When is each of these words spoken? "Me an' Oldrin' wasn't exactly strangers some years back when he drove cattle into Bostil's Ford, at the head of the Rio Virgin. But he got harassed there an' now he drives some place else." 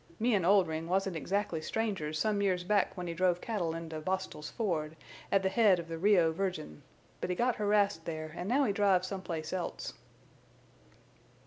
"Me 0.19 0.33
an' 0.33 0.43
Oldrin' 0.43 0.87
wasn't 0.87 1.15
exactly 1.15 1.61
strangers 1.61 2.17
some 2.17 2.41
years 2.41 2.63
back 2.63 2.97
when 2.97 3.05
he 3.05 3.13
drove 3.13 3.39
cattle 3.39 3.75
into 3.75 3.99
Bostil's 4.01 4.49
Ford, 4.49 4.95
at 5.31 5.43
the 5.43 5.49
head 5.49 5.77
of 5.77 5.87
the 5.89 5.99
Rio 5.99 6.31
Virgin. 6.31 6.81
But 7.19 7.29
he 7.29 7.35
got 7.35 7.57
harassed 7.57 8.05
there 8.05 8.33
an' 8.35 8.47
now 8.47 8.63
he 8.63 8.73
drives 8.73 9.07
some 9.07 9.21
place 9.21 9.53
else." 9.53 9.93